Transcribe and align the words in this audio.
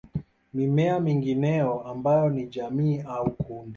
Mimea 0.53 0.99
mingineyo 0.99 1.81
ambayo 1.83 2.29
ni 2.29 2.47
jamii 2.47 2.99
au 3.01 3.31
kundi 3.31 3.69